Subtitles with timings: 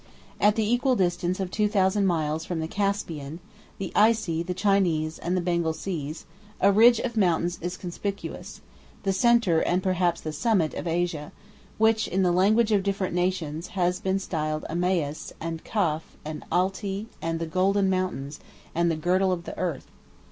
[0.39, 3.39] At the equal distance of two thousand miles from the Caspian,
[3.77, 6.25] the Icy, the Chinese, and the Bengal Seas,
[6.59, 8.61] a ridge of mountains is conspicuous,
[9.03, 11.31] the centre, and perhaps the summit, of Asia;
[11.77, 16.45] which, in the language of different nations, has been styled Imaus, and Caf, 23 and
[16.51, 19.85] Altai, and the Golden Mountains, 2311 and the Girdle of the Earth.